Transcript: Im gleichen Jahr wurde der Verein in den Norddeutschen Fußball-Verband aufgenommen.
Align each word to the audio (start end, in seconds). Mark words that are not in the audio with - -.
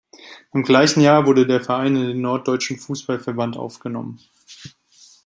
Im 0.51 0.63
gleichen 0.63 1.01
Jahr 1.01 1.27
wurde 1.27 1.45
der 1.45 1.61
Verein 1.63 1.95
in 1.95 2.07
den 2.07 2.21
Norddeutschen 2.21 2.77
Fußball-Verband 2.79 3.55
aufgenommen. 3.55 4.19